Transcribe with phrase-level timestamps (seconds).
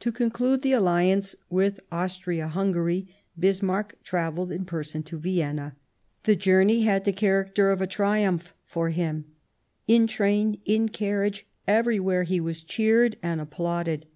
[0.00, 5.76] To conclude the Alliance with Austria Hungary Bismarck travelled in person to Vienna.
[6.24, 9.26] The journey had the character of a triumph for him;
[9.86, 14.06] in train, in carriage, everywhere, he was cheered and applauded.